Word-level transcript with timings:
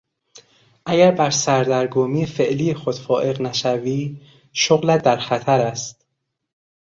اگر 0.85 1.11
بر 1.11 1.29
سردرگمی 1.29 2.25
فعلی 2.25 2.73
خود 2.73 2.95
فائق 2.95 3.41
نشوی 3.41 4.21
شغلت 4.53 5.03
در 5.03 5.17
خطر 5.19 5.59
است. 5.59 6.05